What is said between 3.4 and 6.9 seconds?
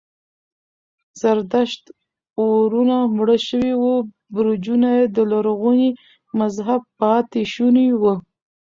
شوي وو، برجونه یې د لرغوني مذهب